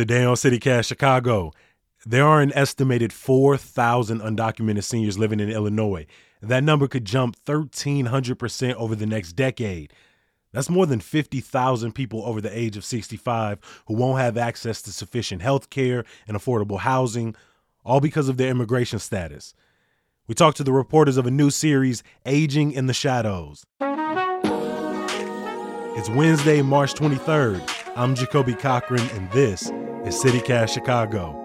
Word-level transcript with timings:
Today 0.00 0.24
on 0.24 0.34
CityCast 0.34 0.86
Chicago, 0.86 1.52
there 2.06 2.26
are 2.26 2.40
an 2.40 2.54
estimated 2.54 3.12
4,000 3.12 4.22
undocumented 4.22 4.82
seniors 4.82 5.18
living 5.18 5.40
in 5.40 5.50
Illinois. 5.50 6.06
That 6.40 6.64
number 6.64 6.88
could 6.88 7.04
jump 7.04 7.36
1,300% 7.44 8.74
over 8.76 8.94
the 8.94 9.04
next 9.04 9.34
decade. 9.34 9.92
That's 10.52 10.70
more 10.70 10.86
than 10.86 11.00
50,000 11.00 11.92
people 11.92 12.24
over 12.24 12.40
the 12.40 12.58
age 12.58 12.78
of 12.78 12.84
65 12.86 13.58
who 13.88 13.94
won't 13.94 14.20
have 14.20 14.38
access 14.38 14.80
to 14.80 14.90
sufficient 14.90 15.42
health 15.42 15.68
care 15.68 16.06
and 16.26 16.34
affordable 16.34 16.78
housing, 16.78 17.36
all 17.84 18.00
because 18.00 18.30
of 18.30 18.38
their 18.38 18.48
immigration 18.48 19.00
status. 19.00 19.52
We 20.26 20.34
talked 20.34 20.56
to 20.56 20.64
the 20.64 20.72
reporters 20.72 21.18
of 21.18 21.26
a 21.26 21.30
new 21.30 21.50
series, 21.50 22.02
Aging 22.24 22.72
in 22.72 22.86
the 22.86 22.94
Shadows. 22.94 23.66
It's 25.92 26.08
Wednesday, 26.08 26.62
March 26.62 26.94
23rd. 26.94 27.80
I'm 27.96 28.14
Jacoby 28.14 28.54
Cochran, 28.54 29.06
and 29.10 29.30
this 29.32 29.70
is 30.04 30.22
CityCast 30.22 30.70
Chicago. 30.70 31.36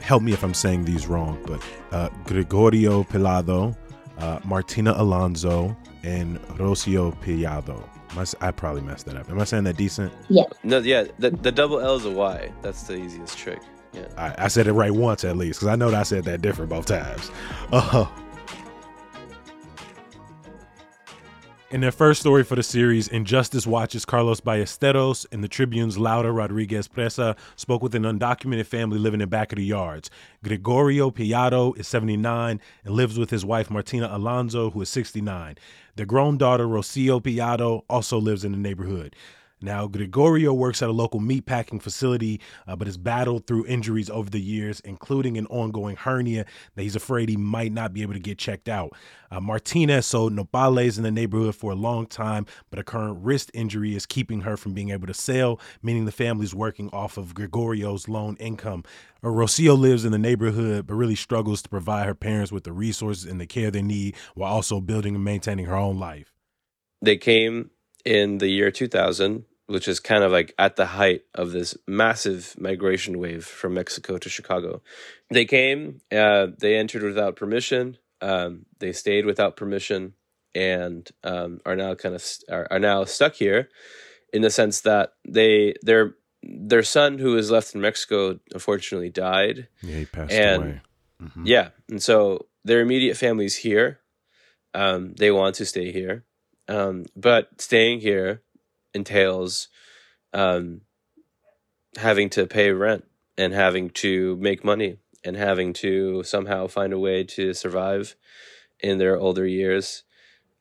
Help 0.00 0.22
me 0.22 0.32
if 0.32 0.42
I'm 0.42 0.54
saying 0.54 0.84
these 0.84 1.06
wrong, 1.06 1.38
but 1.46 1.62
uh, 1.90 2.08
Gregorio 2.24 3.02
Pilado, 3.04 3.76
uh, 4.18 4.38
Martina 4.44 4.94
Alonso, 4.96 5.76
and 6.04 6.40
Rocio 6.58 7.12
Pillado. 7.20 7.82
I, 8.16 8.48
I 8.48 8.50
probably 8.52 8.82
messed 8.82 9.06
that 9.06 9.16
up. 9.16 9.28
Am 9.28 9.40
I 9.40 9.44
saying 9.44 9.64
that 9.64 9.76
decent? 9.76 10.12
Yeah. 10.28 10.44
No, 10.62 10.78
yeah. 10.78 11.04
The, 11.18 11.30
the 11.30 11.52
double 11.52 11.80
L 11.80 11.96
is 11.96 12.04
a 12.04 12.10
Y. 12.10 12.52
That's 12.62 12.84
the 12.84 12.96
easiest 12.96 13.36
trick. 13.36 13.60
Yeah. 13.92 14.06
I, 14.16 14.44
I 14.44 14.48
said 14.48 14.66
it 14.66 14.72
right 14.72 14.92
once 14.92 15.24
at 15.24 15.36
least, 15.36 15.58
because 15.58 15.68
I 15.72 15.76
know 15.76 15.90
that 15.90 16.00
I 16.00 16.02
said 16.04 16.24
that 16.24 16.40
different 16.40 16.70
both 16.70 16.86
times. 16.86 17.30
Uh, 17.72 18.06
In 21.68 21.80
their 21.80 21.90
first 21.90 22.20
story 22.20 22.44
for 22.44 22.54
the 22.54 22.62
series, 22.62 23.08
Injustice 23.08 23.66
Watch's 23.66 24.04
Carlos 24.04 24.40
Ballesteros 24.40 25.26
and 25.32 25.42
the 25.42 25.48
Tribune's 25.48 25.98
Laura 25.98 26.30
Rodriguez 26.30 26.86
Presa 26.86 27.36
spoke 27.56 27.82
with 27.82 27.96
an 27.96 28.04
undocumented 28.04 28.66
family 28.66 29.00
living 29.00 29.20
in 29.20 29.28
back 29.28 29.50
of 29.50 29.56
the 29.56 29.64
yards. 29.64 30.08
Gregorio 30.44 31.10
Pillado 31.10 31.76
is 31.76 31.88
79 31.88 32.60
and 32.84 32.94
lives 32.94 33.18
with 33.18 33.30
his 33.30 33.44
wife 33.44 33.68
Martina 33.68 34.08
Alonso, 34.12 34.70
who 34.70 34.80
is 34.80 34.88
69. 34.90 35.56
Their 35.96 36.06
grown 36.06 36.38
daughter, 36.38 36.68
Rocio 36.68 37.20
Pillado, 37.20 37.82
also 37.90 38.16
lives 38.16 38.44
in 38.44 38.52
the 38.52 38.58
neighborhood. 38.58 39.16
Now, 39.62 39.86
Gregorio 39.86 40.52
works 40.52 40.82
at 40.82 40.90
a 40.90 40.92
local 40.92 41.18
meatpacking 41.18 41.80
facility, 41.80 42.40
uh, 42.66 42.76
but 42.76 42.86
has 42.86 42.98
battled 42.98 43.46
through 43.46 43.66
injuries 43.66 44.10
over 44.10 44.28
the 44.28 44.40
years, 44.40 44.80
including 44.80 45.38
an 45.38 45.46
ongoing 45.46 45.96
hernia 45.96 46.44
that 46.74 46.82
he's 46.82 46.94
afraid 46.94 47.30
he 47.30 47.38
might 47.38 47.72
not 47.72 47.94
be 47.94 48.02
able 48.02 48.12
to 48.12 48.20
get 48.20 48.36
checked 48.36 48.68
out. 48.68 48.92
Uh, 49.30 49.40
Martinez 49.40 50.06
sold 50.06 50.34
nopales 50.34 50.98
in 50.98 51.04
the 51.04 51.10
neighborhood 51.10 51.54
for 51.54 51.72
a 51.72 51.74
long 51.74 52.06
time, 52.06 52.44
but 52.68 52.78
a 52.78 52.84
current 52.84 53.18
wrist 53.22 53.50
injury 53.54 53.96
is 53.96 54.04
keeping 54.04 54.42
her 54.42 54.58
from 54.58 54.74
being 54.74 54.90
able 54.90 55.06
to 55.06 55.14
sell, 55.14 55.58
meaning 55.82 56.04
the 56.04 56.12
family's 56.12 56.54
working 56.54 56.90
off 56.92 57.16
of 57.16 57.34
Gregorio's 57.34 58.08
loan 58.08 58.36
income. 58.38 58.84
Uh, 59.24 59.28
Rocio 59.28 59.76
lives 59.76 60.04
in 60.04 60.12
the 60.12 60.18
neighborhood, 60.18 60.86
but 60.86 60.94
really 60.94 61.16
struggles 61.16 61.62
to 61.62 61.68
provide 61.70 62.06
her 62.06 62.14
parents 62.14 62.52
with 62.52 62.64
the 62.64 62.72
resources 62.72 63.24
and 63.24 63.40
the 63.40 63.46
care 63.46 63.70
they 63.70 63.82
need 63.82 64.14
while 64.34 64.52
also 64.52 64.82
building 64.82 65.14
and 65.14 65.24
maintaining 65.24 65.64
her 65.64 65.76
own 65.76 65.98
life. 65.98 66.34
They 67.02 67.16
came 67.16 67.70
in 68.06 68.38
the 68.38 68.48
year 68.48 68.70
2000, 68.70 69.44
which 69.66 69.88
is 69.88 69.98
kind 69.98 70.22
of 70.22 70.30
like 70.30 70.54
at 70.58 70.76
the 70.76 70.86
height 70.86 71.22
of 71.34 71.50
this 71.50 71.76
massive 71.86 72.54
migration 72.56 73.18
wave 73.18 73.44
from 73.44 73.74
Mexico 73.74 74.16
to 74.16 74.28
Chicago. 74.28 74.80
They 75.28 75.44
came, 75.44 76.00
uh, 76.12 76.46
they 76.56 76.76
entered 76.76 77.02
without 77.02 77.34
permission, 77.34 77.98
um, 78.22 78.64
they 78.78 78.92
stayed 78.92 79.26
without 79.26 79.56
permission, 79.56 80.14
and 80.54 81.10
um, 81.24 81.60
are 81.66 81.76
now 81.76 81.94
kind 81.96 82.14
of 82.14 82.22
st- 82.22 82.48
are, 82.48 82.68
are 82.70 82.78
now 82.78 83.04
stuck 83.04 83.34
here, 83.34 83.68
in 84.32 84.40
the 84.40 84.50
sense 84.50 84.80
that 84.82 85.14
they 85.28 85.74
their 85.82 86.14
their 86.42 86.84
son 86.84 87.18
who 87.18 87.32
was 87.32 87.50
left 87.50 87.74
in 87.74 87.80
Mexico 87.80 88.38
unfortunately 88.54 89.10
died. 89.10 89.68
Yeah, 89.82 89.96
he 89.96 90.04
passed 90.06 90.32
and, 90.32 90.62
away. 90.62 90.80
Mm-hmm. 91.22 91.42
Yeah, 91.44 91.68
and 91.88 92.00
so 92.00 92.46
their 92.64 92.80
immediate 92.80 93.16
family's 93.16 93.56
here. 93.56 94.00
Um, 94.74 95.14
they 95.14 95.30
want 95.30 95.56
to 95.56 95.66
stay 95.66 95.90
here 95.90 96.24
um, 96.68 97.04
but 97.14 97.60
staying 97.60 98.00
here 98.00 98.42
entails 98.94 99.68
um, 100.32 100.82
having 101.96 102.28
to 102.30 102.46
pay 102.46 102.70
rent 102.70 103.04
and 103.38 103.52
having 103.52 103.90
to 103.90 104.36
make 104.36 104.64
money 104.64 104.98
and 105.24 105.36
having 105.36 105.72
to 105.72 106.22
somehow 106.22 106.66
find 106.66 106.92
a 106.92 106.98
way 106.98 107.24
to 107.24 107.52
survive 107.52 108.16
in 108.80 108.98
their 108.98 109.16
older 109.16 109.46
years 109.46 110.04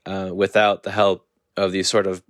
uh, 0.05 0.31
without 0.33 0.83
the 0.83 0.91
help 0.91 1.27
of 1.57 1.71
these 1.71 1.87
sort 1.87 2.07
of 2.07 2.23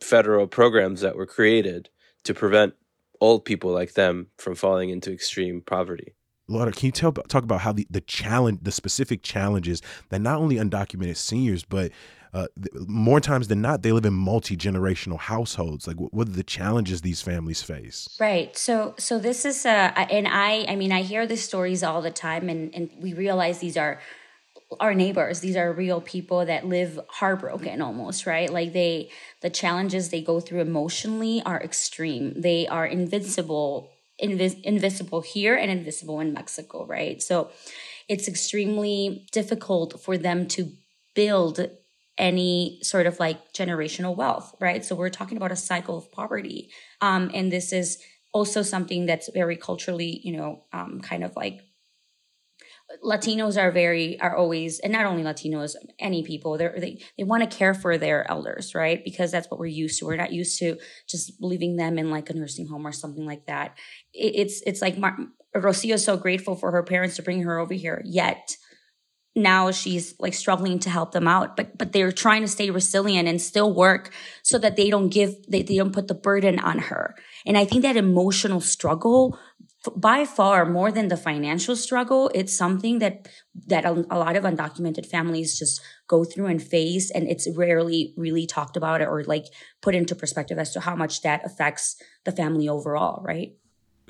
federal 0.00 0.46
programs 0.46 1.00
that 1.00 1.16
were 1.16 1.26
created 1.26 1.88
to 2.24 2.34
prevent 2.34 2.74
old 3.20 3.44
people 3.44 3.70
like 3.70 3.94
them 3.94 4.28
from 4.36 4.54
falling 4.54 4.90
into 4.90 5.12
extreme 5.12 5.60
poverty. 5.60 6.14
Laura, 6.48 6.70
can 6.70 6.86
you 6.86 6.92
tell, 6.92 7.12
talk 7.12 7.42
about 7.42 7.62
how 7.62 7.72
the, 7.72 7.86
the 7.90 8.00
challenge, 8.00 8.60
the 8.62 8.70
specific 8.70 9.22
challenges 9.22 9.82
that 10.10 10.20
not 10.20 10.38
only 10.38 10.56
undocumented 10.56 11.16
seniors, 11.16 11.64
but 11.64 11.90
uh, 12.36 12.48
more 12.86 13.18
times 13.18 13.48
than 13.48 13.62
not, 13.62 13.82
they 13.82 13.92
live 13.92 14.04
in 14.04 14.12
multi 14.12 14.58
generational 14.58 15.18
households. 15.18 15.86
Like, 15.86 15.96
what 15.96 16.28
are 16.28 16.32
the 16.32 16.42
challenges 16.42 17.00
these 17.00 17.22
families 17.22 17.62
face? 17.62 18.14
Right. 18.20 18.54
So, 18.54 18.94
so 18.98 19.18
this 19.18 19.46
is, 19.46 19.64
uh, 19.64 19.92
and 20.10 20.28
I, 20.28 20.66
I 20.68 20.76
mean, 20.76 20.92
I 20.92 21.00
hear 21.00 21.26
these 21.26 21.42
stories 21.42 21.82
all 21.82 22.02
the 22.02 22.10
time, 22.10 22.50
and 22.50 22.74
and 22.74 22.90
we 23.00 23.14
realize 23.14 23.60
these 23.60 23.78
are 23.78 24.00
our 24.80 24.92
neighbors. 24.92 25.40
These 25.40 25.56
are 25.56 25.72
real 25.72 26.02
people 26.02 26.44
that 26.44 26.66
live 26.66 27.00
heartbroken 27.08 27.80
almost, 27.80 28.26
right? 28.26 28.50
Like 28.50 28.74
they, 28.74 29.10
the 29.40 29.48
challenges 29.48 30.10
they 30.10 30.20
go 30.20 30.38
through 30.38 30.60
emotionally 30.60 31.40
are 31.46 31.62
extreme. 31.62 32.34
They 32.36 32.66
are 32.66 32.84
invincible, 32.84 33.92
invis- 34.22 34.60
invisible 34.62 35.22
here 35.22 35.54
and 35.54 35.70
invisible 35.70 36.20
in 36.20 36.34
Mexico, 36.34 36.84
right? 36.84 37.22
So, 37.22 37.50
it's 38.08 38.28
extremely 38.28 39.26
difficult 39.32 40.00
for 40.00 40.18
them 40.18 40.46
to 40.48 40.70
build 41.14 41.66
any 42.18 42.78
sort 42.82 43.06
of 43.06 43.20
like 43.20 43.52
generational 43.52 44.16
wealth, 44.16 44.54
right? 44.60 44.84
So 44.84 44.94
we're 44.94 45.10
talking 45.10 45.36
about 45.36 45.52
a 45.52 45.56
cycle 45.56 45.98
of 45.98 46.10
poverty. 46.12 46.70
Um, 47.00 47.30
and 47.34 47.52
this 47.52 47.72
is 47.72 47.98
also 48.32 48.62
something 48.62 49.06
that's 49.06 49.30
very 49.32 49.56
culturally, 49.56 50.20
you 50.24 50.36
know, 50.36 50.64
um, 50.72 51.00
kind 51.00 51.24
of 51.24 51.36
like 51.36 51.60
Latinos 53.04 53.60
are 53.60 53.72
very 53.72 54.18
are 54.20 54.36
always 54.36 54.78
and 54.78 54.92
not 54.92 55.06
only 55.06 55.22
Latinos, 55.22 55.74
any 55.98 56.22
people 56.22 56.56
they 56.56 56.68
they 56.78 57.02
they 57.18 57.24
want 57.24 57.42
to 57.42 57.56
care 57.56 57.74
for 57.74 57.98
their 57.98 58.28
elders, 58.30 58.74
right? 58.74 59.02
Because 59.04 59.32
that's 59.32 59.50
what 59.50 59.58
we're 59.58 59.66
used 59.66 59.98
to. 59.98 60.06
We're 60.06 60.16
not 60.16 60.32
used 60.32 60.58
to 60.60 60.76
just 61.08 61.32
leaving 61.40 61.76
them 61.76 61.98
in 61.98 62.10
like 62.10 62.30
a 62.30 62.34
nursing 62.34 62.68
home 62.68 62.86
or 62.86 62.92
something 62.92 63.26
like 63.26 63.46
that. 63.46 63.76
It, 64.14 64.36
it's 64.36 64.62
it's 64.66 64.82
like 64.82 64.96
Mar- 64.98 65.18
Rocio 65.54 65.94
is 65.94 66.04
so 66.04 66.16
grateful 66.16 66.54
for 66.54 66.70
her 66.70 66.84
parents 66.84 67.16
to 67.16 67.22
bring 67.22 67.42
her 67.42 67.58
over 67.58 67.74
here, 67.74 68.02
yet 68.04 68.56
now 69.36 69.70
she's 69.70 70.14
like 70.18 70.32
struggling 70.34 70.78
to 70.78 70.90
help 70.90 71.12
them 71.12 71.28
out 71.28 71.56
but 71.56 71.76
but 71.76 71.92
they're 71.92 72.10
trying 72.10 72.40
to 72.40 72.48
stay 72.48 72.70
resilient 72.70 73.28
and 73.28 73.40
still 73.40 73.72
work 73.72 74.10
so 74.42 74.58
that 74.58 74.76
they 74.76 74.88
don't 74.88 75.10
give 75.10 75.34
they, 75.48 75.62
they 75.62 75.76
don't 75.76 75.92
put 75.92 76.08
the 76.08 76.14
burden 76.14 76.58
on 76.58 76.78
her. 76.78 77.14
And 77.44 77.56
i 77.58 77.64
think 77.64 77.82
that 77.82 77.96
emotional 77.96 78.60
struggle 78.60 79.38
by 79.94 80.24
far 80.24 80.64
more 80.64 80.90
than 80.90 81.08
the 81.08 81.16
financial 81.16 81.76
struggle 81.76 82.30
it's 82.34 82.56
something 82.56 82.98
that 82.98 83.28
that 83.66 83.84
a, 83.84 83.92
a 84.10 84.18
lot 84.18 84.34
of 84.34 84.42
undocumented 84.42 85.06
families 85.06 85.58
just 85.58 85.80
go 86.08 86.24
through 86.24 86.46
and 86.46 86.62
face 86.62 87.10
and 87.10 87.28
it's 87.28 87.46
rarely 87.56 88.14
really 88.16 88.46
talked 88.46 88.76
about 88.76 89.00
or 89.00 89.22
like 89.24 89.44
put 89.82 89.94
into 89.94 90.14
perspective 90.14 90.58
as 90.58 90.72
to 90.72 90.80
how 90.80 90.96
much 90.96 91.20
that 91.22 91.44
affects 91.44 91.96
the 92.24 92.32
family 92.32 92.68
overall 92.68 93.22
right 93.22 93.52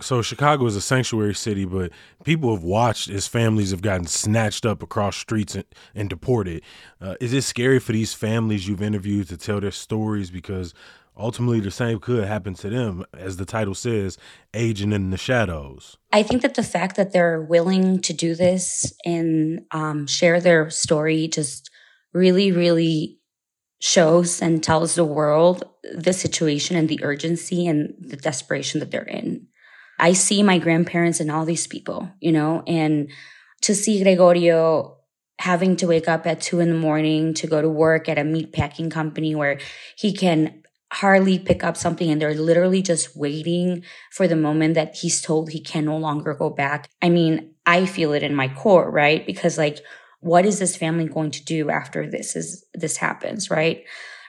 so 0.01 0.23
Chicago 0.23 0.67
is 0.67 0.77
a 0.77 0.81
sanctuary 0.81 1.35
city, 1.35 1.65
but 1.65 1.91
people 2.25 2.55
have 2.55 2.63
watched 2.63 3.09
as 3.09 3.27
families 3.27 3.71
have 3.71 3.83
gotten 3.83 4.07
snatched 4.07 4.67
up 4.67 4.83
across 4.83 5.17
streets 5.17 5.55
and, 5.55 5.65
and 5.95 6.11
deported. 6.11 6.63
Uh, 7.01 7.15
is 7.21 7.33
it 7.33 7.43
scary 7.43 7.79
for 7.79 7.93
these 7.93 8.13
families 8.13 8.69
you've 8.69 8.83
interviewed 8.83 9.29
to 9.29 9.37
tell 9.37 9.61
their 9.61 9.71
stories 9.71 10.31
because 10.31 10.75
ultimately 11.17 11.61
the 11.61 11.71
same 11.71 11.99
could 11.99 12.25
happen 12.25 12.55
to 12.55 12.69
them, 12.69 13.05
as 13.17 13.39
the 13.39 13.47
title 13.47 13.75
says, 13.75 14.19
aging 14.53 14.93
in 14.93 15.11
the 15.11 15.17
shadows? 15.17 15.97
I 16.13 16.23
think 16.23 16.43
that 16.43 16.55
the 16.55 16.63
fact 16.63 16.97
that 16.97 17.13
they're 17.13 17.41
willing 17.41 18.01
to 18.03 18.13
do 18.13 18.35
this 18.35 18.93
and 19.05 19.63
um, 19.71 20.07
share 20.07 20.41
their 20.41 20.69
story 20.69 21.29
just 21.29 21.71
really, 22.13 22.53
really 22.53 23.19
shows 23.81 24.41
and 24.41 24.63
tells 24.63 24.95
the 24.95 25.05
world 25.05 25.65
the 25.95 26.13
situation 26.13 26.77
and 26.77 26.89
the 26.89 27.03
urgency 27.03 27.67
and 27.67 27.95
the 27.99 28.17
desperation 28.17 28.81
that 28.81 28.91
they're 28.91 29.03
in. 29.03 29.47
I 29.99 30.13
see 30.13 30.43
my 30.43 30.59
grandparents 30.59 31.21
and 31.21 31.31
all 31.31 31.45
these 31.45 31.67
people, 31.67 32.11
you 32.21 32.33
know, 32.33 32.63
and 32.67 33.11
to 33.63 33.75
see 33.75 34.03
Gregorio 34.03 34.99
having 35.39 35.77
to 35.77 35.87
wake 35.87 36.09
up 36.09 36.27
at 36.27 36.41
two 36.41 36.61
in 36.61 36.69
the 36.69 36.79
morning 36.79 37.35
to 37.35 37.47
go 37.47 37.61
to 37.61 37.69
work 37.69 38.09
at 38.09 38.19
a 38.19 38.25
meat 38.25 38.53
packing 38.53 38.91
company 38.91 39.35
where 39.35 39.59
he 39.97 40.13
can 40.13 40.63
hardly 40.93 41.39
pick 41.39 41.65
up 41.65 41.77
something 41.77 42.11
and 42.11 42.23
they're 42.23 42.35
literally 42.35 42.81
just 42.81 43.17
waiting 43.17 43.83
for 44.13 44.29
the 44.29 44.37
moment 44.37 44.75
that 44.75 44.95
he's 44.95 45.21
told 45.21 45.51
he 45.51 45.61
can 45.61 45.85
no 45.85 45.97
longer 45.97 46.33
go 46.35 46.49
back. 46.49 46.89
I 47.03 47.09
mean, 47.09 47.55
I 47.67 47.87
feel 47.87 48.13
it 48.13 48.23
in 48.23 48.35
my 48.35 48.49
core, 48.49 48.91
right? 48.91 49.27
Because 49.27 49.59
like 49.59 49.81
what 50.21 50.47
is 50.47 50.59
this 50.59 50.77
family 50.77 51.07
going 51.07 51.31
to 51.33 51.45
do 51.45 51.71
after 51.71 52.09
this 52.09 52.37
is 52.37 52.65
this 52.75 52.97
happens, 52.97 53.51
right? 53.51 53.85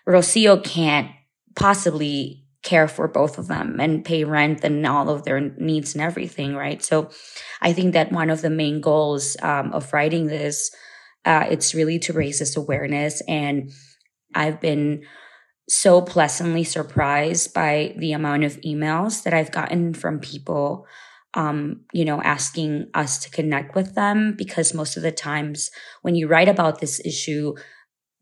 Rocio 0.08 0.64
can't 0.64 1.12
possibly 1.56 2.47
care 2.68 2.88
for 2.90 3.08
both 3.08 3.38
of 3.38 3.48
them 3.48 3.80
and 3.80 4.04
pay 4.04 4.26
rent 4.26 4.64
and 4.64 4.86
all 4.86 5.10
of 5.10 5.24
their 5.24 5.40
needs 5.40 5.96
and 5.96 6.04
everything, 6.04 6.54
right? 6.54 6.84
So 6.84 7.10
I 7.62 7.72
think 7.72 7.94
that 7.94 8.12
one 8.12 8.30
of 8.30 8.42
the 8.42 8.50
main 8.50 8.82
goals 8.82 9.38
um, 9.42 9.72
of 9.72 9.94
writing 9.94 10.28
this, 10.28 10.70
uh, 11.24 11.46
it's 11.50 11.74
really 11.74 11.98
to 12.00 12.14
raise 12.14 12.40
this 12.40 12.58
awareness. 12.58 13.22
And 13.28 13.72
I've 14.36 14.60
been 14.60 15.04
so 15.70 16.02
pleasantly 16.02 16.66
surprised 16.66 17.54
by 17.54 17.96
the 17.98 18.12
amount 18.12 18.44
of 18.44 18.60
emails 18.62 19.24
that 19.24 19.34
I've 19.34 19.52
gotten 19.52 19.94
from 19.94 20.20
people, 20.20 20.86
um, 21.36 21.86
you 21.94 22.04
know, 22.04 22.22
asking 22.22 22.90
us 22.94 23.18
to 23.20 23.32
connect 23.32 23.76
with 23.76 23.96
them 23.96 24.36
because 24.38 24.74
most 24.74 24.98
of 24.98 25.04
the 25.04 25.12
times 25.12 25.72
when 26.02 26.16
you 26.16 26.28
write 26.28 26.50
about 26.50 26.82
this 26.82 27.00
issue, 27.06 27.56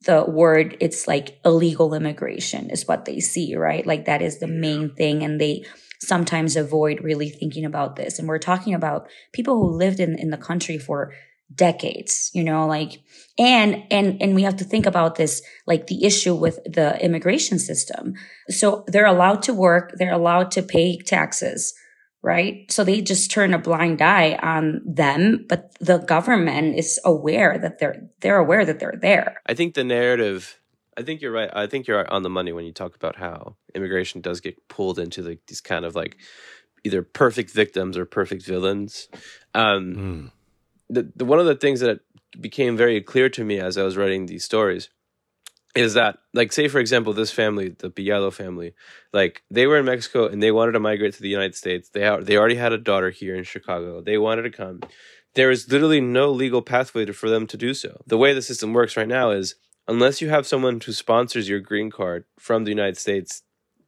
the 0.03 0.23
word 0.25 0.77
it's 0.79 1.07
like 1.07 1.39
illegal 1.43 1.93
immigration 1.93 2.69
is 2.69 2.87
what 2.87 3.05
they 3.05 3.19
see 3.19 3.55
right? 3.55 3.85
Like 3.85 4.05
that 4.05 4.21
is 4.21 4.39
the 4.39 4.47
main 4.47 4.93
thing 4.95 5.23
and 5.23 5.39
they 5.39 5.65
sometimes 5.99 6.55
avoid 6.55 7.01
really 7.01 7.29
thinking 7.29 7.65
about 7.65 7.95
this. 7.95 8.19
And 8.19 8.27
we're 8.27 8.39
talking 8.39 8.73
about 8.73 9.07
people 9.33 9.55
who 9.55 9.77
lived 9.77 9.99
in 9.99 10.17
in 10.19 10.29
the 10.29 10.37
country 10.37 10.77
for 10.77 11.13
decades 11.53 12.31
you 12.33 12.43
know 12.43 12.65
like 12.65 13.03
and 13.37 13.83
and 13.91 14.19
and 14.19 14.33
we 14.33 14.41
have 14.41 14.55
to 14.55 14.63
think 14.63 14.87
about 14.87 15.13
this 15.15 15.43
like 15.67 15.85
the 15.85 16.03
issue 16.03 16.33
with 16.33 16.59
the 16.65 16.99
immigration 17.03 17.59
system. 17.59 18.15
So 18.49 18.83
they're 18.87 19.05
allowed 19.05 19.43
to 19.43 19.53
work 19.53 19.93
they're 19.97 20.11
allowed 20.11 20.51
to 20.51 20.63
pay 20.63 20.97
taxes 20.97 21.73
right? 22.25 22.69
So 22.71 22.83
they 22.83 23.01
just 23.01 23.29
turn 23.29 23.53
a 23.53 23.59
blind 23.59 24.01
eye 24.01 24.37
on 24.41 24.81
them, 24.83 25.45
but 25.47 25.77
the 25.79 25.99
government 25.99 26.75
is 26.75 26.99
aware 27.05 27.59
that 27.59 27.77
they're 27.77 28.09
they're 28.19 28.39
aware 28.39 28.65
that 28.65 28.79
they're 28.79 28.97
there. 28.99 29.41
I 29.45 29.53
think 29.53 29.75
the 29.75 29.83
narrative 29.83 30.59
I 30.97 31.03
think 31.03 31.21
you're 31.21 31.31
right. 31.31 31.49
I 31.53 31.67
think 31.67 31.87
you're 31.87 32.11
on 32.11 32.23
the 32.23 32.29
money 32.29 32.51
when 32.51 32.65
you 32.65 32.71
talk 32.71 32.95
about 32.95 33.17
how 33.17 33.57
immigration 33.75 34.21
does 34.21 34.41
get 34.41 34.67
pulled 34.69 34.97
into 34.97 35.21
the, 35.21 35.37
these 35.47 35.61
kind 35.61 35.85
of 35.85 35.95
like 35.95 36.17
either 36.83 37.03
perfect 37.03 37.51
victims 37.51 37.95
or 37.95 38.05
perfect 38.05 38.43
villains. 38.43 39.07
Um, 39.53 39.95
mm. 39.95 40.31
the, 40.89 41.11
the 41.15 41.25
one 41.25 41.39
of 41.39 41.45
the 41.45 41.55
things 41.55 41.81
that 41.81 41.99
became 42.41 42.75
very 42.75 43.01
clear 43.01 43.29
to 43.29 43.43
me 43.43 43.59
as 43.59 43.77
I 43.77 43.83
was 43.83 43.97
writing 43.97 44.25
these 44.25 44.43
stories 44.43 44.89
is 45.75 45.93
that 45.93 46.17
like 46.33 46.53
say 46.53 46.67
for 46.67 46.79
example 46.79 47.13
this 47.13 47.31
family 47.31 47.75
the 47.77 47.91
Pillado 47.91 48.31
family 48.31 48.73
like 49.13 49.43
they 49.51 49.67
were 49.67 49.77
in 49.77 49.85
Mexico 49.85 50.27
and 50.27 50.41
they 50.41 50.51
wanted 50.51 50.71
to 50.71 50.79
migrate 50.79 51.13
to 51.15 51.21
the 51.21 51.29
United 51.29 51.55
States. 51.55 51.89
They 51.89 52.05
ha- 52.05 52.21
they 52.21 52.37
already 52.37 52.55
had 52.55 52.73
a 52.73 52.77
daughter 52.77 53.09
here 53.09 53.35
in 53.35 53.43
Chicago. 53.43 54.01
They 54.01 54.17
wanted 54.17 54.43
to 54.43 54.51
come. 54.51 54.81
There 55.35 55.51
is 55.51 55.69
literally 55.69 55.99
no 55.99 56.31
legal 56.31 56.61
pathway 56.61 57.03
to, 57.05 57.13
for 57.13 57.29
them 57.29 57.45
to 57.47 57.57
do 57.57 57.73
so. 57.73 58.01
The 58.07 58.17
way 58.17 58.33
the 58.33 58.41
system 58.41 58.71
works 58.71 58.95
right 58.95 59.07
now 59.07 59.31
is 59.31 59.55
unless 59.87 60.21
you 60.21 60.29
have 60.29 60.47
someone 60.47 60.79
who 60.79 60.93
sponsors 60.93 61.49
your 61.49 61.59
green 61.59 61.91
card 61.91 62.23
from 62.39 62.63
the 62.63 62.71
United 62.71 62.97
States 62.97 63.43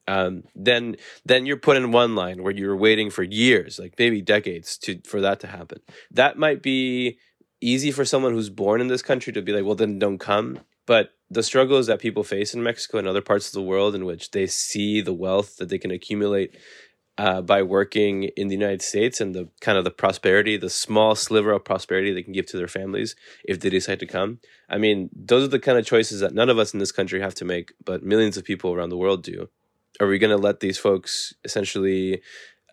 um, 0.09 0.43
then 0.55 0.95
then 1.25 1.45
you're 1.45 1.57
put 1.57 1.77
in 1.77 1.91
one 1.91 2.15
line 2.15 2.41
where 2.41 2.53
you're 2.53 2.77
waiting 2.77 3.09
for 3.09 3.23
years 3.23 3.77
like 3.77 3.95
maybe 3.97 4.21
decades 4.21 4.77
to 4.79 4.99
for 5.05 5.21
that 5.21 5.39
to 5.41 5.47
happen. 5.47 5.79
That 6.11 6.37
might 6.37 6.61
be 6.61 7.17
easy 7.59 7.91
for 7.91 8.05
someone 8.05 8.33
who's 8.33 8.49
born 8.49 8.81
in 8.81 8.87
this 8.87 9.01
country 9.01 9.33
to 9.33 9.41
be 9.41 9.51
like 9.53 9.65
well 9.65 9.75
then 9.75 9.99
don't 9.99 10.17
come. 10.17 10.59
But 10.85 11.09
the 11.29 11.43
struggles 11.43 11.87
that 11.87 11.99
people 11.99 12.23
face 12.23 12.53
in 12.53 12.63
Mexico 12.63 12.97
and 12.97 13.07
other 13.07 13.21
parts 13.21 13.47
of 13.47 13.53
the 13.53 13.61
world 13.61 13.95
in 13.95 14.05
which 14.05 14.31
they 14.31 14.47
see 14.47 15.01
the 15.01 15.13
wealth 15.13 15.57
that 15.57 15.69
they 15.69 15.77
can 15.77 15.91
accumulate 15.91 16.55
uh, 17.17 17.41
by 17.41 17.63
working 17.63 18.23
in 18.23 18.47
the 18.47 18.55
United 18.55 18.81
States 18.81 19.19
and 19.19 19.33
the 19.33 19.49
kind 19.59 19.77
of 19.77 19.83
the 19.83 19.91
prosperity, 19.91 20.55
the 20.55 20.69
small 20.69 21.15
sliver 21.15 21.51
of 21.51 21.65
prosperity 21.65 22.13
they 22.13 22.21
can 22.21 22.33
give 22.33 22.45
to 22.45 22.57
their 22.57 22.67
families 22.67 23.15
if 23.43 23.59
they 23.59 23.69
decide 23.69 23.99
to 23.99 24.05
come. 24.05 24.39
I 24.69 24.77
mean, 24.77 25.09
those 25.15 25.43
are 25.43 25.49
the 25.49 25.59
kind 25.59 25.77
of 25.77 25.85
choices 25.85 26.19
that 26.19 26.33
none 26.33 26.49
of 26.49 26.59
us 26.59 26.73
in 26.73 26.79
this 26.79 26.91
country 26.91 27.19
have 27.19 27.33
to 27.35 27.45
make, 27.45 27.73
but 27.83 28.03
millions 28.03 28.37
of 28.37 28.43
people 28.43 28.71
around 28.71 28.89
the 28.89 28.97
world 28.97 29.23
do. 29.23 29.49
Are 29.99 30.07
we 30.07 30.19
going 30.19 30.35
to 30.35 30.41
let 30.41 30.59
these 30.59 30.77
folks 30.77 31.33
essentially 31.43 32.21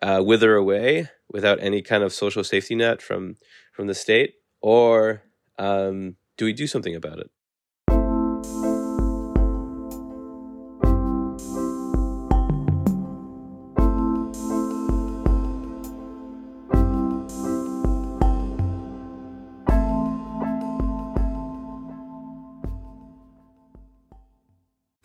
uh, 0.01 0.21
wither 0.23 0.55
away 0.55 1.09
without 1.31 1.59
any 1.59 1.81
kind 1.81 2.03
of 2.03 2.13
social 2.13 2.43
safety 2.43 2.75
net 2.75 3.01
from 3.01 3.35
from 3.73 3.87
the 3.87 3.95
state, 3.95 4.35
or 4.61 5.23
um, 5.57 6.15
do 6.37 6.45
we 6.45 6.53
do 6.53 6.67
something 6.67 6.95
about 6.95 7.19
it? 7.19 7.29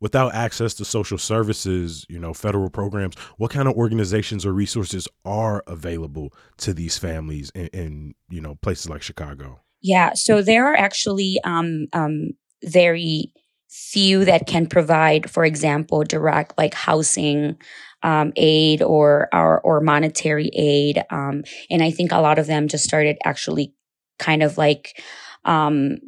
without 0.00 0.34
access 0.34 0.74
to 0.74 0.84
social 0.84 1.18
services, 1.18 2.04
you 2.08 2.18
know, 2.18 2.34
federal 2.34 2.70
programs, 2.70 3.14
what 3.38 3.50
kind 3.50 3.68
of 3.68 3.74
organizations 3.74 4.44
or 4.44 4.52
resources 4.52 5.08
are 5.24 5.62
available 5.66 6.32
to 6.58 6.74
these 6.74 6.98
families 6.98 7.50
in, 7.54 7.66
in 7.68 8.14
you 8.28 8.40
know, 8.40 8.56
places 8.56 8.88
like 8.88 9.02
Chicago? 9.02 9.60
Yeah, 9.82 10.12
so 10.14 10.42
there 10.42 10.66
are 10.66 10.76
actually 10.76 11.38
um, 11.44 11.86
um, 11.92 12.30
very 12.64 13.32
few 13.68 14.24
that 14.24 14.46
can 14.46 14.66
provide, 14.66 15.30
for 15.30 15.44
example, 15.44 16.02
direct 16.02 16.56
like 16.56 16.74
housing 16.74 17.56
um, 18.02 18.32
aid 18.36 18.82
or, 18.82 19.28
or, 19.32 19.60
or 19.60 19.80
monetary 19.80 20.50
aid, 20.54 21.02
um, 21.10 21.42
and 21.70 21.82
I 21.82 21.90
think 21.90 22.12
a 22.12 22.20
lot 22.20 22.38
of 22.38 22.46
them 22.46 22.68
just 22.68 22.84
started 22.84 23.16
actually 23.24 23.74
kind 24.18 24.42
of 24.42 24.58
like 24.58 25.02
um, 25.44 25.98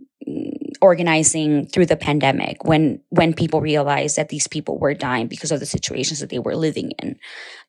organizing 0.80 1.66
through 1.66 1.86
the 1.86 1.96
pandemic 1.96 2.64
when 2.64 3.00
when 3.10 3.32
people 3.34 3.60
realized 3.60 4.16
that 4.16 4.28
these 4.28 4.46
people 4.46 4.78
were 4.78 4.94
dying 4.94 5.26
because 5.26 5.52
of 5.52 5.60
the 5.60 5.66
situations 5.66 6.20
that 6.20 6.30
they 6.30 6.38
were 6.38 6.56
living 6.56 6.92
in. 7.02 7.18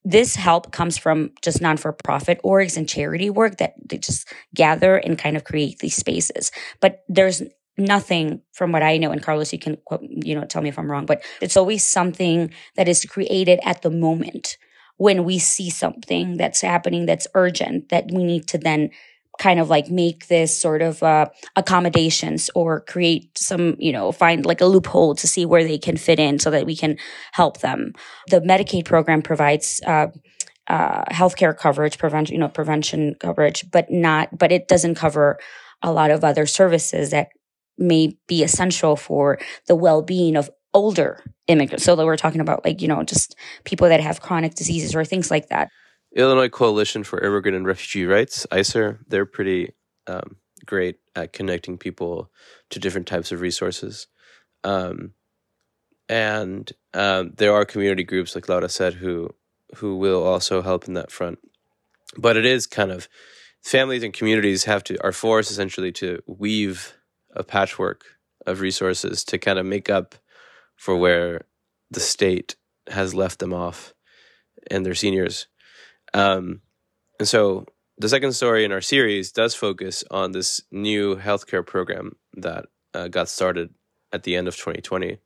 This 0.04 0.36
help 0.36 0.72
comes 0.72 0.98
from 0.98 1.32
just 1.42 1.62
non-for-profit 1.62 2.42
orgs 2.44 2.78
and 2.78 2.88
charity 2.88 3.30
work 3.30 3.58
that 3.58 3.76
they 3.88 3.98
just 3.98 4.32
gather 4.54 4.98
and 4.98 5.18
kind 5.18 5.36
of 5.36 5.44
create 5.44 5.80
these 5.80 5.96
spaces. 5.96 6.52
But 6.80 7.04
there's 7.08 7.42
nothing 7.78 8.42
from 8.52 8.74
what 8.74 8.84
i 8.84 8.98
know 8.98 9.10
and 9.10 9.24
carlos 9.24 9.54
you 9.54 9.60
can 9.60 9.78
you 10.02 10.36
know 10.36 10.44
tell 10.44 10.62
me 10.62 10.68
if 10.68 10.78
i'm 10.78 10.92
wrong 10.92 11.06
but 11.06 11.24
it's 11.42 11.56
always 11.56 11.82
something 11.82 12.52
that 12.76 12.90
is 12.90 13.06
created 13.06 13.58
at 13.64 13.82
the 13.84 13.90
moment 13.90 14.58
when 14.98 15.24
we 15.24 15.40
see 15.40 15.70
something 15.70 16.36
that's 16.36 16.60
happening 16.60 17.06
that's 17.06 17.28
urgent 17.34 17.88
that 17.88 18.12
we 18.12 18.22
need 18.24 18.46
to 18.48 18.58
then 18.58 18.90
kind 19.40 19.60
of 19.60 19.70
like 19.70 19.90
make 19.90 20.28
this 20.28 20.56
sort 20.56 20.82
of 20.82 21.02
uh, 21.02 21.26
accommodations 21.56 22.50
or 22.54 22.82
create 22.82 23.38
some, 23.38 23.76
you 23.80 23.92
know, 23.92 24.12
find 24.12 24.46
like 24.46 24.62
a 24.62 24.66
loophole 24.66 25.16
to 25.16 25.28
see 25.28 25.46
where 25.46 25.64
they 25.64 25.78
can 25.78 25.98
fit 25.98 26.20
in 26.20 26.38
so 26.38 26.52
that 26.52 26.66
we 26.66 26.76
can 26.76 26.98
help 27.32 27.62
them. 27.62 27.94
The 28.28 28.42
Medicaid 28.42 28.86
program 28.86 29.22
provides 29.22 29.82
uh, 29.88 30.08
uh, 30.68 31.06
healthcare 31.06 31.58
coverage, 31.58 31.98
prevention, 31.98 32.36
you 32.36 32.40
know, 32.40 32.50
prevention 32.50 33.16
coverage, 33.20 33.66
but 33.72 33.90
not, 33.90 34.38
but 34.38 34.52
it 34.52 34.68
doesn't 34.68 34.96
cover 34.96 35.40
a 35.82 35.92
lot 35.92 36.12
of 36.12 36.24
other 36.24 36.46
services 36.46 37.12
that 37.12 37.30
may 37.78 38.18
be 38.28 38.44
essential 38.44 38.98
for 38.98 39.40
the 39.68 39.76
well-being 39.76 40.36
of 40.36 40.50
older 40.74 41.24
immigrants. 41.48 41.86
So 41.86 41.96
that 41.96 42.06
we're 42.06 42.18
talking 42.18 42.42
about 42.42 42.66
like, 42.66 42.82
you 42.82 42.90
know, 42.90 43.04
just 43.04 43.36
people 43.64 43.88
that 43.88 44.02
have 44.02 44.22
chronic 44.22 44.56
diseases 44.56 44.94
or 44.94 45.06
things 45.06 45.32
like 45.32 45.48
that. 45.48 45.70
Illinois 46.20 46.50
Coalition 46.50 47.04
for 47.04 47.22
Immigrant 47.22 47.56
and 47.56 47.66
Refugee 47.66 48.06
Rights, 48.06 48.46
ICIRR, 48.52 49.00
they're 49.08 49.26
pretty 49.26 49.72
um, 50.06 50.36
great 50.66 50.98
at 51.16 51.32
connecting 51.32 51.78
people 51.78 52.30
to 52.70 52.80
different 52.80 53.08
types 53.08 53.32
of 53.32 53.40
resources. 53.40 54.08
Um, 54.66 55.14
and 56.10 56.70
um, 56.94 57.34
there 57.38 57.54
are 57.54 57.64
community 57.64 58.04
groups, 58.04 58.36
like 58.36 58.50
Laura 58.50 58.68
said, 58.68 58.96
who 58.96 59.30
who 59.76 59.96
will 59.98 60.24
also 60.24 60.62
help 60.62 60.88
in 60.88 60.96
that 60.96 61.12
front. 61.12 61.40
But 62.18 62.36
it 62.36 62.46
is 62.46 62.66
kind 62.66 62.92
of 62.92 63.08
families 63.62 64.04
and 64.04 64.14
communities 64.14 64.66
have 64.66 64.84
to 64.86 65.02
are 65.04 65.12
forced 65.12 65.52
essentially 65.52 65.92
to 65.94 66.22
weave 66.26 66.98
a 67.36 67.44
patchwork 67.44 68.04
of 68.46 68.60
resources 68.60 69.24
to 69.26 69.38
kind 69.38 69.60
of 69.60 69.66
make 69.66 69.90
up 69.90 70.16
for 70.76 70.98
where 70.98 71.42
the 71.92 72.00
state 72.00 72.56
has 72.90 73.14
left 73.14 73.40
them 73.40 73.54
off 73.54 73.94
and 74.72 74.86
their 74.86 74.96
seniors 74.96 75.46
um, 76.14 76.62
and 77.20 77.28
so 77.28 77.66
the 77.98 78.10
second 78.10 78.34
story 78.34 78.64
in 78.64 78.72
our 78.72 78.82
series 78.82 79.32
does 79.32 79.54
focus 79.54 80.04
on 80.10 80.32
this 80.32 80.62
new 80.72 81.18
healthcare 81.18 81.66
program 81.66 82.16
that 82.38 82.66
uh, 82.94 83.10
got 83.10 83.28
started 83.28 83.74
at 84.14 84.24
the 84.24 84.36
end 84.36 84.48
of 84.48 84.56
2020. 84.56 85.20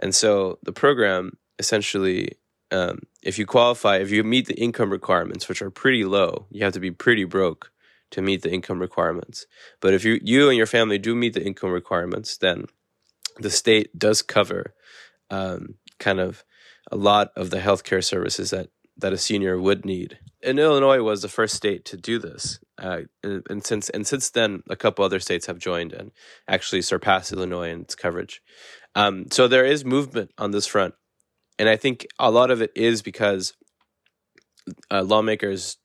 And 0.00 0.14
so 0.14 0.58
the 0.62 0.72
program 0.72 1.38
essentially, 1.58 2.32
um, 2.72 3.00
if 3.22 3.38
you 3.38 3.46
qualify, 3.46 3.98
if 3.98 4.10
you 4.10 4.24
meet 4.24 4.46
the 4.46 4.60
income 4.60 4.90
requirements, 4.90 5.48
which 5.48 5.62
are 5.62 5.70
pretty 5.70 6.04
low, 6.04 6.46
you 6.50 6.64
have 6.64 6.72
to 6.72 6.80
be 6.80 6.90
pretty 6.90 7.24
broke 7.24 7.70
to 8.10 8.22
meet 8.22 8.42
the 8.42 8.50
income 8.50 8.80
requirements. 8.80 9.46
But 9.80 9.94
if 9.94 10.04
you 10.04 10.18
you 10.22 10.48
and 10.48 10.56
your 10.56 10.66
family 10.66 10.98
do 10.98 11.14
meet 11.14 11.34
the 11.34 11.44
income 11.44 11.70
requirements, 11.70 12.36
then 12.36 12.66
the 13.38 13.50
state 13.50 13.96
does 13.96 14.22
cover 14.22 14.74
um, 15.30 15.74
kind 15.98 16.18
of 16.18 16.44
a 16.90 16.96
lot 16.96 17.30
of 17.36 17.50
the 17.50 17.58
healthcare 17.58 18.02
services 18.02 18.50
that 18.50 18.70
that 19.00 19.12
a 19.12 19.18
senior 19.18 19.58
would 19.58 19.84
need. 19.84 20.18
And 20.42 20.58
Illinois 20.58 21.02
was 21.02 21.22
the 21.22 21.28
first 21.28 21.54
state 21.54 21.84
to 21.86 21.96
do 21.96 22.18
this, 22.18 22.60
uh, 22.78 23.02
and, 23.22 23.42
and, 23.50 23.64
since 23.64 23.90
and 23.90 24.06
since 24.06 24.30
then, 24.30 24.62
a 24.70 24.76
couple 24.76 25.04
other 25.04 25.20
states 25.20 25.46
have 25.46 25.58
joined 25.58 25.92
and 25.92 26.12
actually 26.48 26.82
surpassed 26.82 27.32
Illinois 27.32 27.70
in 27.70 27.82
its 27.82 27.94
coverage. 27.94 28.42
Um, 28.94 29.26
so 29.30 29.48
there 29.48 29.66
is 29.66 29.84
movement 29.84 30.30
on 30.38 30.50
this 30.50 30.66
front, 30.66 30.94
and 31.58 31.68
I 31.68 31.76
think 31.76 32.06
a 32.18 32.30
lot 32.30 32.50
of 32.50 32.62
it 32.62 32.72
is 32.74 33.02
because 33.02 33.54
uh, 34.90 35.02
lawmakers 35.02 35.76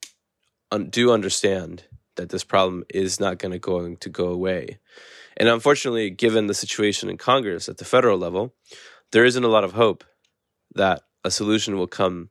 un- 0.72 0.88
do 0.88 1.12
understand 1.12 1.84
that 2.16 2.30
this 2.30 2.44
problem 2.44 2.84
is 2.88 3.20
not 3.20 3.38
going 3.38 3.52
to 3.52 3.58
going 3.58 3.98
to 3.98 4.08
go 4.08 4.28
away, 4.28 4.78
and 5.36 5.50
unfortunately, 5.50 6.08
given 6.08 6.46
the 6.46 6.54
situation 6.54 7.10
in 7.10 7.18
Congress 7.18 7.68
at 7.68 7.76
the 7.76 7.84
federal 7.84 8.16
level, 8.16 8.54
there 9.12 9.26
isn't 9.26 9.44
a 9.44 9.48
lot 9.48 9.64
of 9.64 9.72
hope 9.72 10.02
that 10.74 11.02
a 11.24 11.30
solution 11.30 11.76
will 11.76 11.86
come 11.86 12.30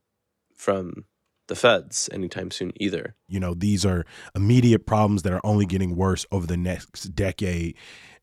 from 0.55 1.05
the 1.47 1.55
feds 1.55 2.09
anytime 2.11 2.51
soon 2.51 2.71
either. 2.79 3.15
You 3.27 3.39
know, 3.39 3.53
these 3.53 3.85
are 3.85 4.05
immediate 4.35 4.85
problems 4.85 5.23
that 5.23 5.33
are 5.33 5.45
only 5.45 5.65
getting 5.65 5.95
worse 5.95 6.25
over 6.31 6.47
the 6.47 6.57
next 6.57 7.15
decade 7.15 7.75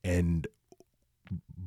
and 0.03 0.47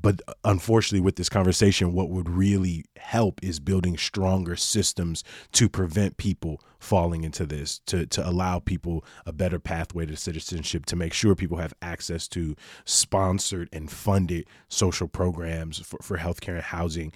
but 0.06 0.22
unfortunately 0.44 1.00
with 1.00 1.16
this 1.16 1.30
conversation 1.30 1.94
what 1.94 2.10
would 2.10 2.30
really 2.30 2.86
help 2.98 3.44
is 3.44 3.60
building 3.60 3.98
stronger 3.98 4.56
systems 4.56 5.24
to 5.52 5.68
prevent 5.68 6.18
people 6.18 6.62
falling 6.80 7.24
into 7.24 7.46
this 7.46 7.80
to 7.88 8.06
to 8.06 8.28
allow 8.28 8.60
people 8.60 9.04
a 9.26 9.34
better 9.34 9.58
pathway 9.58 10.06
to 10.06 10.16
citizenship 10.16 10.86
to 10.86 10.96
make 10.96 11.14
sure 11.14 11.34
people 11.34 11.58
have 11.58 11.74
access 11.82 12.28
to 12.28 12.56
sponsored 12.84 13.70
and 13.74 13.90
funded 13.90 14.46
social 14.68 15.08
programs 15.08 15.80
for, 15.80 15.98
for 16.02 16.18
healthcare 16.18 16.56
and 16.56 16.64
housing 16.64 17.12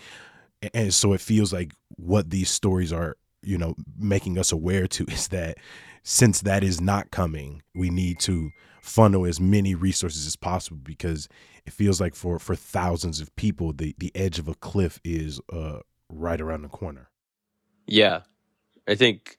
and 0.74 0.94
so 0.94 1.14
it 1.14 1.22
feels 1.22 1.54
like 1.54 1.74
what 1.98 2.30
these 2.32 2.50
stories 2.50 2.92
are 2.92 3.18
you 3.42 3.58
know 3.58 3.76
making 3.98 4.38
us 4.38 4.52
aware 4.52 4.88
to 4.88 5.06
is 5.06 5.30
that 5.30 5.58
since 6.04 6.42
that 6.42 6.64
is 6.64 6.80
not 6.82 7.12
coming 7.12 7.62
we 7.76 7.90
need 7.90 8.20
to 8.20 8.52
funnel 8.82 9.26
as 9.26 9.40
many 9.40 9.76
resources 9.76 10.26
as 10.26 10.36
possible 10.36 10.80
because 10.84 11.28
it 11.66 11.74
feels 11.74 12.02
like 12.02 12.16
for 12.16 12.40
for 12.40 12.56
thousands 12.56 13.20
of 13.20 13.36
people 13.36 13.74
the 13.74 13.96
the 14.00 14.12
edge 14.16 14.40
of 14.40 14.48
a 14.48 14.56
cliff 14.56 15.00
is 15.04 15.40
uh 15.52 15.80
right 16.10 16.42
around 16.42 16.64
the 16.64 16.70
corner. 16.70 17.10
Yeah. 17.86 18.22
I 18.88 18.96
think 18.96 19.38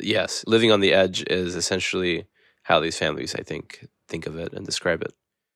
yes 0.00 0.44
living 0.46 0.70
on 0.72 0.80
the 0.80 0.92
edge 0.92 1.24
is 1.28 1.54
essentially 1.56 2.24
how 2.62 2.78
these 2.78 2.96
families 2.96 3.34
i 3.34 3.42
think 3.42 3.88
think 4.06 4.26
of 4.26 4.38
it 4.38 4.52
and 4.52 4.64
describe 4.64 5.02
it. 5.02 5.12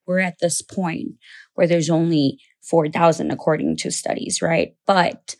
We're 0.06 0.18
at 0.18 0.40
this 0.40 0.62
point 0.62 1.12
where 1.54 1.66
there's 1.66 1.90
only 1.90 2.40
4000 2.62 3.30
according 3.30 3.76
to 3.78 3.90
studies 3.90 4.42
right? 4.42 4.75
But 4.87 5.37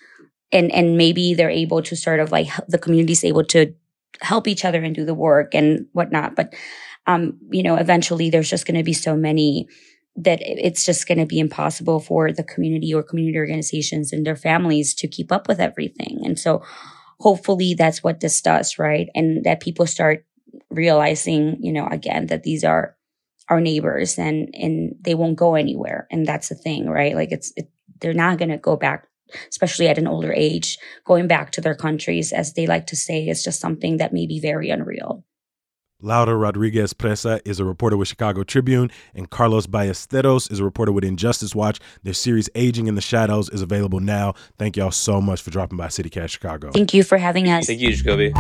and 0.52 0.71
and 0.73 0.97
maybe 0.97 1.35
they're 1.35 1.50
able 1.50 1.82
to 1.82 1.97
sort 1.97 2.21
of 2.21 2.30
like 2.30 2.49
the 2.68 2.78
community's 2.78 3.25
able 3.25 3.44
to 3.44 3.75
help 4.21 4.47
each 4.47 4.64
other 4.64 4.82
and 4.82 4.94
do 4.94 5.04
the 5.04 5.14
work 5.14 5.54
and 5.54 5.87
whatnot. 5.92 6.37
But 6.37 6.54
um 7.06 7.38
you 7.50 7.62
know 7.62 7.76
eventually 7.76 8.30
there's 8.30 8.50
just 8.50 8.66
going 8.66 8.76
to 8.76 8.85
be 8.85 8.92
so 8.92 9.16
many 9.16 9.66
that 10.14 10.40
it's 10.42 10.85
just 10.85 11.09
going 11.09 11.16
to 11.16 11.26
be 11.26 11.38
impossible 11.38 11.99
for 11.99 12.32
the 12.32 12.44
community 12.44 12.92
or 12.92 13.02
community 13.02 13.38
organizations 13.38 14.12
and 14.12 14.26
their 14.26 14.37
families 14.37 14.94
to 14.94 15.09
keep 15.09 15.32
up 15.32 15.49
with 15.49 15.59
everything. 15.59 16.21
And 16.23 16.38
so 16.38 16.62
hopefully 17.18 17.73
that's 17.73 18.02
what 18.02 18.21
this 18.21 18.42
does 18.42 18.78
right? 18.78 19.09
And 19.14 19.42
that 19.44 19.61
people 19.61 19.87
start 19.87 20.25
realizing 20.71 21.56
you 21.61 21.73
know 21.73 21.87
again 21.87 22.26
that 22.26 22.42
these 22.42 22.62
are 22.64 22.97
our 23.49 23.61
neighbors 23.61 24.18
and 24.18 24.49
and 24.54 24.94
they 25.00 25.14
won't 25.14 25.37
go 25.37 25.54
anywhere. 25.54 26.06
And 26.11 26.26
that's 26.26 26.49
the 26.49 26.54
thing 26.54 26.88
right? 26.88 27.14
Like 27.14 27.32
it's 27.32 27.52
it, 27.56 27.71
they're 28.00 28.14
not 28.14 28.38
going 28.38 28.50
to 28.50 28.59
go 28.59 28.76
back 28.76 29.06
especially 29.51 29.89
at 29.89 29.99
an 29.99 30.07
older 30.07 30.33
age, 30.33 30.79
going 31.05 31.27
back 31.27 31.51
to 31.53 31.61
their 31.61 31.75
countries, 31.75 32.33
as 32.33 32.55
they 32.55 32.67
like 32.67 32.87
to 32.89 32.97
say, 32.97 33.29
is 33.29 33.45
just 33.45 33.61
something 33.61 33.97
that 33.99 34.12
may 34.12 34.27
be 34.27 34.41
very 34.41 34.71
unreal. 34.71 35.25
Laura 36.05 36.35
Rodriguez 36.37 36.93
Presa 36.93 37.41
is 37.45 37.61
a 37.61 37.65
reporter 37.65 37.97
with 37.97 38.09
Chicago 38.09 38.43
Tribune, 38.43 38.91
and 39.15 39.31
Carlos 39.31 39.69
Ballesteros 39.69 40.51
is 40.51 40.59
a 40.59 40.65
reporter 40.65 40.91
with 40.91 41.05
Injustice 41.05 41.55
Watch. 41.55 41.79
Their 42.03 42.12
series 42.12 42.51
Aging 42.57 42.89
in 42.89 42.97
the 42.97 43.01
Shadows 43.01 43.49
is 43.51 43.62
available 43.62 44.01
now. 44.01 44.35
Thank 44.59 44.77
y'all 44.77 44.91
so 44.91 45.21
much 45.21 45.41
for 45.41 45.51
dropping 45.51 45.79
by 45.79 45.87
CityCast 45.87 46.31
Chicago. 46.31 46.73
Thank 46.73 46.93
you 46.93 47.05
for 47.05 47.19
having 47.19 47.49
us. 47.49 47.67
Thank 47.69 47.79
you, 47.79 47.93
Jacoby. 47.93 48.33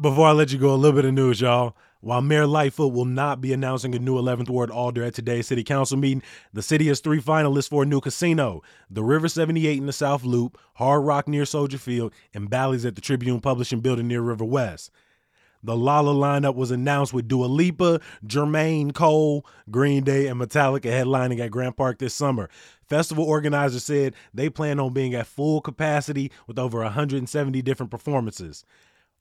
Before 0.00 0.28
I 0.28 0.32
let 0.32 0.52
you 0.52 0.58
go, 0.58 0.72
a 0.72 0.76
little 0.76 0.96
bit 0.96 1.04
of 1.04 1.12
news, 1.12 1.40
y'all. 1.40 1.76
While 2.02 2.22
Mayor 2.22 2.46
Lightfoot 2.46 2.94
will 2.94 3.04
not 3.04 3.42
be 3.42 3.52
announcing 3.52 3.94
a 3.94 3.98
new 3.98 4.14
11th 4.14 4.48
Ward 4.48 4.70
Alder 4.70 5.04
at 5.04 5.12
today's 5.12 5.46
City 5.46 5.62
Council 5.62 5.98
meeting, 5.98 6.22
the 6.50 6.62
city 6.62 6.88
has 6.88 7.00
three 7.00 7.20
finalists 7.20 7.68
for 7.68 7.82
a 7.82 7.86
new 7.86 8.00
casino 8.00 8.62
the 8.88 9.04
River 9.04 9.28
78 9.28 9.76
in 9.76 9.84
the 9.84 9.92
South 9.92 10.24
Loop, 10.24 10.56
Hard 10.74 11.04
Rock 11.04 11.28
near 11.28 11.44
Soldier 11.44 11.76
Field, 11.76 12.14
and 12.32 12.48
Bally's 12.48 12.86
at 12.86 12.94
the 12.94 13.02
Tribune 13.02 13.40
Publishing 13.40 13.80
Building 13.80 14.08
near 14.08 14.22
River 14.22 14.46
West. 14.46 14.90
The 15.62 15.76
Lolla 15.76 16.14
lineup 16.14 16.54
was 16.54 16.70
announced 16.70 17.12
with 17.12 17.28
Dua 17.28 17.44
Lipa, 17.44 18.00
Jermaine 18.24 18.94
Cole, 18.94 19.44
Green 19.70 20.02
Day, 20.02 20.26
and 20.26 20.40
Metallica 20.40 20.84
headlining 20.84 21.38
at 21.40 21.50
Grant 21.50 21.76
Park 21.76 21.98
this 21.98 22.14
summer. 22.14 22.48
Festival 22.88 23.24
organizers 23.24 23.84
said 23.84 24.14
they 24.32 24.48
plan 24.48 24.80
on 24.80 24.94
being 24.94 25.14
at 25.14 25.26
full 25.26 25.60
capacity 25.60 26.32
with 26.46 26.58
over 26.58 26.78
170 26.78 27.60
different 27.60 27.90
performances. 27.90 28.64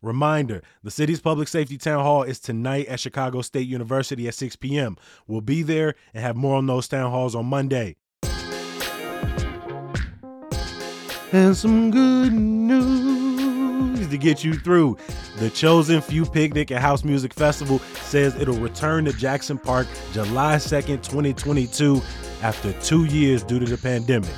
Reminder 0.02 0.62
the 0.82 0.92
city's 0.92 1.20
public 1.20 1.50
safety 1.50 1.78
town 1.78 2.04
hall 2.04 2.24
is 2.24 2.40
tonight 2.40 2.88
at 2.88 3.02
Chicago 3.02 3.42
State 3.42 3.68
University 3.68 4.30
at 4.30 4.34
6 4.34 4.56
p.m. 4.56 4.96
We'll 5.28 5.42
be 5.42 5.62
there 5.62 5.96
and 6.14 6.24
have 6.24 6.38
more 6.38 6.56
on 6.56 6.68
those 6.68 6.88
town 6.88 7.12
halls 7.12 7.36
on 7.36 7.48
Monday. 7.48 7.98
And 11.34 11.56
some 11.56 11.92
good 11.92 12.32
news 12.32 14.08
to 14.08 14.18
get 14.18 14.44
you 14.44 14.54
through. 14.54 14.98
The 15.38 15.50
Chosen 15.50 16.00
Few 16.02 16.26
Picnic 16.26 16.72
and 16.72 16.80
House 16.80 17.04
Music 17.04 17.34
Festival 17.34 17.80
says 18.02 18.36
it'll 18.36 18.58
return 18.58 19.04
to 19.06 19.14
Jackson 19.14 19.58
Park 19.58 19.88
July 20.14 20.56
2nd, 20.56 21.04
2022, 21.04 22.02
after 22.42 22.72
two 22.82 23.04
years 23.04 23.44
due 23.44 23.60
to 23.60 23.66
the 23.66 23.78
pandemic. 23.78 24.32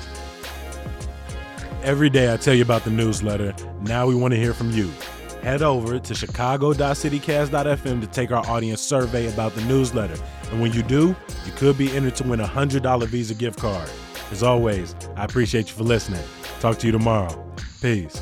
Every 1.84 2.10
day 2.10 2.32
I 2.32 2.36
tell 2.36 2.54
you 2.54 2.62
about 2.62 2.84
the 2.84 2.90
newsletter. 2.90 3.54
Now 3.82 4.06
we 4.06 4.16
want 4.16 4.34
to 4.34 4.38
hear 4.38 4.54
from 4.54 4.72
you 4.72 4.90
head 5.42 5.60
over 5.60 5.98
to 5.98 6.14
chicago.citycast.fm 6.14 8.00
to 8.00 8.06
take 8.06 8.30
our 8.30 8.46
audience 8.48 8.80
survey 8.80 9.30
about 9.32 9.54
the 9.54 9.62
newsletter. 9.64 10.16
And 10.50 10.62
when 10.62 10.72
you 10.72 10.82
do, 10.82 11.16
you 11.44 11.52
could 11.56 11.76
be 11.76 11.90
entered 11.94 12.16
to 12.16 12.24
win 12.28 12.40
a 12.40 12.46
$100 12.46 13.06
Visa 13.08 13.34
gift 13.34 13.58
card. 13.58 13.90
As 14.30 14.42
always, 14.42 14.94
I 15.16 15.24
appreciate 15.24 15.68
you 15.68 15.74
for 15.74 15.82
listening. 15.82 16.22
Talk 16.60 16.78
to 16.78 16.86
you 16.86 16.92
tomorrow. 16.92 17.52
Peace. 17.80 18.20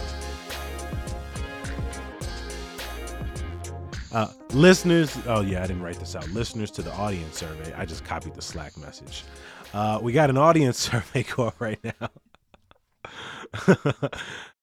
Uh, 4.12 4.26
listeners, 4.52 5.16
oh 5.26 5.42
yeah, 5.42 5.62
I 5.62 5.66
didn't 5.68 5.82
write 5.82 6.00
this 6.00 6.16
out. 6.16 6.28
Listeners 6.30 6.70
to 6.72 6.82
the 6.82 6.92
audience 6.94 7.38
survey, 7.38 7.72
I 7.74 7.84
just 7.84 8.04
copied 8.04 8.34
the 8.34 8.42
Slack 8.42 8.76
message. 8.76 9.24
Uh, 9.72 10.00
we 10.02 10.12
got 10.12 10.30
an 10.30 10.36
audience 10.36 10.78
survey 10.90 11.22
going 11.22 11.52
right 11.60 11.78
now. 11.84 12.10